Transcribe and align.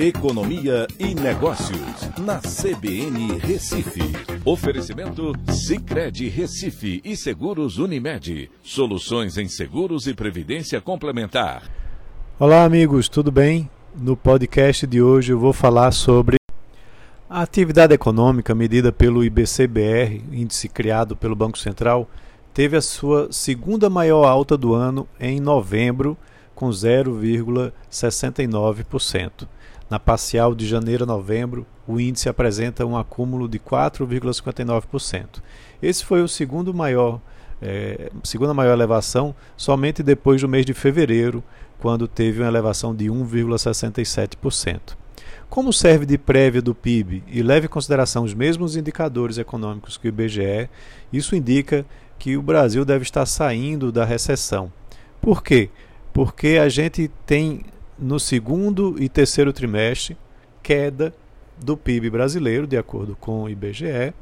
Economia 0.00 0.86
e 0.96 1.12
Negócios, 1.12 2.08
na 2.20 2.38
CBN 2.38 3.36
Recife. 3.40 4.00
Oferecimento 4.44 5.32
Cicred 5.50 6.28
Recife 6.28 7.00
e 7.04 7.16
Seguros 7.16 7.78
Unimed. 7.78 8.48
Soluções 8.62 9.36
em 9.36 9.48
seguros 9.48 10.06
e 10.06 10.14
previdência 10.14 10.80
complementar. 10.80 11.64
Olá, 12.38 12.62
amigos, 12.62 13.08
tudo 13.08 13.32
bem? 13.32 13.68
No 13.92 14.16
podcast 14.16 14.86
de 14.86 15.02
hoje 15.02 15.32
eu 15.32 15.38
vou 15.40 15.52
falar 15.52 15.90
sobre 15.90 16.36
a 17.28 17.42
atividade 17.42 17.92
econômica 17.92 18.54
medida 18.54 18.92
pelo 18.92 19.24
IBCBR, 19.24 20.22
índice 20.30 20.68
criado 20.68 21.16
pelo 21.16 21.34
Banco 21.34 21.58
Central, 21.58 22.08
teve 22.54 22.76
a 22.76 22.80
sua 22.80 23.32
segunda 23.32 23.90
maior 23.90 24.24
alta 24.28 24.56
do 24.56 24.74
ano 24.74 25.08
em 25.18 25.40
novembro, 25.40 26.16
com 26.58 26.68
0,69%. 26.70 29.46
Na 29.88 30.00
parcial 30.00 30.56
de 30.56 30.66
janeiro 30.66 31.04
a 31.04 31.06
novembro, 31.06 31.64
o 31.86 32.00
índice 32.00 32.28
apresenta 32.28 32.84
um 32.84 32.96
acúmulo 32.96 33.48
de 33.48 33.60
4,59%. 33.60 35.40
Esse 35.80 36.04
foi 36.04 36.20
o 36.20 36.26
segundo 36.26 36.74
maior, 36.74 37.20
é, 37.62 38.10
segunda 38.24 38.52
maior 38.52 38.72
elevação, 38.72 39.32
somente 39.56 40.02
depois 40.02 40.40
do 40.40 40.48
mês 40.48 40.66
de 40.66 40.74
fevereiro, 40.74 41.44
quando 41.78 42.08
teve 42.08 42.40
uma 42.40 42.48
elevação 42.48 42.92
de 42.92 43.04
1,67%. 43.04 44.96
Como 45.48 45.72
serve 45.72 46.04
de 46.04 46.18
prévia 46.18 46.60
do 46.60 46.74
PIB 46.74 47.22
e 47.28 47.40
leva 47.40 47.66
em 47.66 47.68
consideração 47.68 48.24
os 48.24 48.34
mesmos 48.34 48.74
indicadores 48.74 49.38
econômicos 49.38 49.96
que 49.96 50.08
o 50.08 50.10
IBGE, 50.10 50.68
isso 51.12 51.36
indica 51.36 51.86
que 52.18 52.36
o 52.36 52.42
Brasil 52.42 52.84
deve 52.84 53.04
estar 53.04 53.26
saindo 53.26 53.92
da 53.92 54.04
recessão. 54.04 54.72
Por 55.20 55.40
quê? 55.40 55.70
Porque 56.18 56.58
a 56.60 56.68
gente 56.68 57.08
tem 57.24 57.60
no 57.96 58.18
segundo 58.18 58.96
e 58.98 59.08
terceiro 59.08 59.52
trimestre 59.52 60.16
queda 60.60 61.14
do 61.56 61.76
PIB 61.76 62.10
brasileiro, 62.10 62.66
de 62.66 62.76
acordo 62.76 63.14
com 63.14 63.44
o 63.44 63.48
IBGE, 63.48 64.12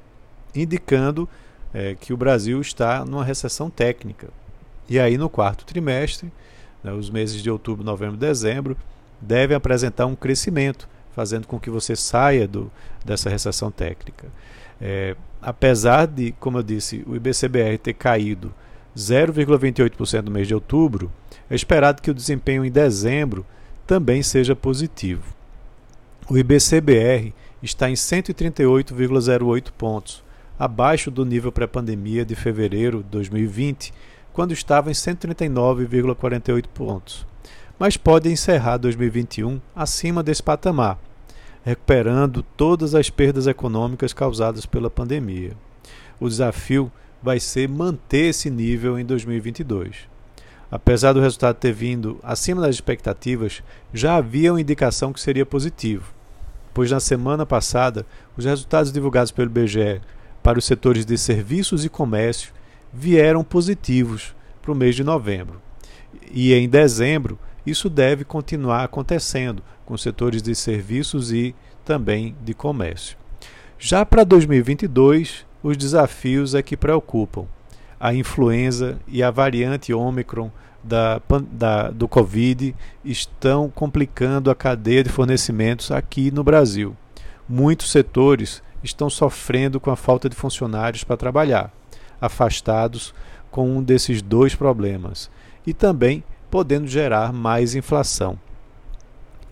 indicando 0.55 1.27
é, 1.73 1.95
que 1.99 2.13
o 2.13 2.17
Brasil 2.19 2.61
está 2.61 3.03
numa 3.03 3.25
recessão 3.25 3.71
técnica. 3.71 4.29
E 4.87 5.01
aí, 5.01 5.17
no 5.17 5.31
quarto 5.31 5.65
trimestre, 5.65 6.31
né, 6.85 6.93
os 6.93 7.09
meses 7.09 7.43
de 7.43 7.51
outubro, 7.51 7.83
novembro 7.83 8.17
e 8.17 8.19
dezembro, 8.19 8.77
devem 9.19 9.57
apresentar 9.57 10.05
um 10.05 10.15
crescimento, 10.15 10.87
fazendo 11.15 11.47
com 11.47 11.59
que 11.59 11.71
você 11.71 11.97
saia 11.97 12.47
do, 12.47 12.71
dessa 13.07 13.31
recessão 13.31 13.71
técnica. 13.71 14.27
É, 14.79 15.17
apesar 15.41 16.05
de, 16.05 16.33
como 16.33 16.59
eu 16.59 16.63
disse, 16.63 17.03
o 17.07 17.17
IBCBR 17.17 17.79
ter 17.79 17.95
caído 17.95 18.53
0,28% 18.97 20.23
no 20.23 20.31
mês 20.31 20.49
de 20.49 20.55
outubro, 20.55 21.13
é 21.51 21.55
esperado 21.55 22.01
que 22.01 22.11
o 22.11 22.15
desempenho 22.15 22.65
em 22.65 22.71
dezembro 22.71 23.45
também 23.87 24.23
seja 24.23 24.57
positivo. 24.57 25.35
O 26.29 26.37
IBCBR 26.37 27.35
está 27.63 27.91
em 27.91 27.95
138,08 27.95 29.71
pontos, 29.77 30.25
abaixo 30.59 31.11
do 31.11 31.25
nível 31.25 31.53
pré-pandemia 31.53 32.25
de 32.25 32.35
fevereiro 32.35 33.03
de 33.03 33.11
2020, 33.11 33.93
quando 34.33 34.53
estava 34.53 34.91
em 34.91 34.95
139,48 34.95 36.65
pontos, 36.73 37.27
mas 37.79 37.97
pode 37.97 38.31
encerrar 38.31 38.79
2021 38.79 39.61
acima 39.75 40.23
desse 40.23 40.43
patamar, 40.43 40.99
recuperando 41.65 42.43
todas 42.57 42.95
as 42.95 43.11
perdas 43.11 43.47
econômicas 43.47 44.13
causadas 44.13 44.65
pela 44.65 44.91
pandemia. 44.91 45.53
O 46.19 46.29
desafio 46.29 46.91
vai 47.23 47.41
ser 47.41 47.69
manter 47.69 48.31
esse 48.31 48.51
nível 48.51 48.99
em 48.99 49.05
2022. 49.05 50.09
Apesar 50.71 51.13
do 51.13 51.21
resultado 51.21 51.57
ter 51.57 51.73
vindo 51.73 52.19
acima 52.23 52.61
das 52.61 52.75
expectativas, 52.75 53.63
já 53.93 54.17
havia 54.17 54.53
uma 54.53 54.61
indicação 54.61 55.13
que 55.13 55.21
seria 55.21 55.47
positivo, 55.47 56.13
pois 56.75 56.91
na 56.91 57.01
semana 57.01 57.47
passada 57.47 58.05
os 58.37 58.45
resultados 58.45 58.93
divulgados 58.93 59.31
pelo 59.31 59.49
IBGE 59.49 60.01
para 60.43 60.59
os 60.59 60.65
setores 60.65 61.05
de 61.05 61.17
serviços 61.17 61.85
e 61.85 61.89
comércio 61.89 62.53
vieram 62.93 63.45
positivos 63.45 64.35
para 64.63 64.73
o 64.73 64.77
mês 64.77 64.95
de 64.97 65.05
novembro. 65.05 65.61
E 66.33 66.53
em 66.53 66.69
dezembro, 66.69 67.39
isso 67.65 67.91
deve 67.91 68.25
continuar 68.25 68.85
acontecendo 68.85 69.63
com 69.85 69.95
os 69.95 70.03
setores 70.03 70.43
de 70.43 70.55
serviços 70.55 71.33
e 71.33 71.55
também 71.85 72.37
de 72.45 72.55
comércio. 72.55 73.17
Já 73.79 74.05
para 74.05 74.25
2022, 74.25 75.47
os 75.67 75.77
desafios 75.77 76.55
é 76.55 76.63
que 76.63 76.77
preocupam 76.77 77.45
a 77.99 78.15
influenza 78.15 79.01
e 79.09 79.21
a 79.21 79.33
variante 79.33 79.93
Omicron 79.93 80.49
da, 80.81 81.21
da, 81.51 81.91
do 81.91 82.07
Covid 82.07 82.73
estão 83.05 83.69
complicando 83.69 84.49
a 84.49 84.55
cadeia 84.55 85.03
de 85.03 85.11
fornecimentos 85.11 85.91
aqui 85.91 86.31
no 86.31 86.45
Brasil. 86.45 86.97
Muitos 87.49 87.91
setores 87.91 88.63
estão 88.81 89.11
sofrendo 89.11 89.81
com 89.81 89.91
a 89.91 89.97
falta 89.97 90.29
de 90.29 90.37
funcionários 90.37 91.03
para 91.03 91.17
trabalhar, 91.17 91.73
afastados 92.21 93.13
com 93.51 93.69
um 93.69 93.83
desses 93.83 94.23
dois 94.23 94.55
problemas, 94.55 95.29
e 95.67 95.75
também 95.75 96.23
podendo 96.49 96.87
gerar 96.87 97.33
mais 97.33 97.75
inflação. 97.75 98.39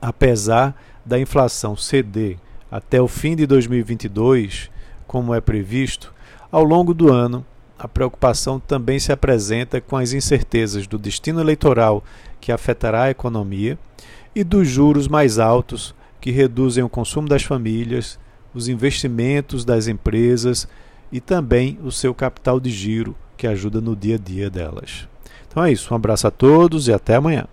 Apesar 0.00 0.80
da 1.04 1.18
inflação 1.18 1.76
ceder 1.76 2.36
até 2.70 3.00
o 3.00 3.08
fim 3.08 3.34
de 3.34 3.46
2022, 3.48 4.70
como 5.14 5.32
é 5.32 5.40
previsto, 5.40 6.12
ao 6.50 6.64
longo 6.64 6.92
do 6.92 7.08
ano 7.08 7.46
a 7.78 7.86
preocupação 7.86 8.58
também 8.58 8.98
se 8.98 9.12
apresenta 9.12 9.80
com 9.80 9.96
as 9.96 10.12
incertezas 10.12 10.88
do 10.88 10.98
destino 10.98 11.40
eleitoral 11.40 12.02
que 12.40 12.50
afetará 12.50 13.04
a 13.04 13.10
economia 13.10 13.78
e 14.34 14.42
dos 14.42 14.66
juros 14.66 15.06
mais 15.06 15.38
altos 15.38 15.94
que 16.20 16.32
reduzem 16.32 16.82
o 16.82 16.88
consumo 16.88 17.28
das 17.28 17.44
famílias, 17.44 18.18
os 18.52 18.66
investimentos 18.66 19.64
das 19.64 19.86
empresas 19.86 20.66
e 21.12 21.20
também 21.20 21.78
o 21.84 21.92
seu 21.92 22.12
capital 22.12 22.58
de 22.58 22.72
giro 22.72 23.14
que 23.36 23.46
ajuda 23.46 23.80
no 23.80 23.94
dia 23.94 24.16
a 24.16 24.18
dia 24.18 24.50
delas. 24.50 25.06
Então 25.46 25.62
é 25.62 25.70
isso, 25.70 25.94
um 25.94 25.96
abraço 25.96 26.26
a 26.26 26.30
todos 26.32 26.88
e 26.88 26.92
até 26.92 27.14
amanhã. 27.14 27.46